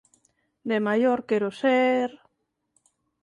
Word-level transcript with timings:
De 0.69 0.77
maior 0.85 1.19
quero 1.29 1.49
ser... 1.61 2.09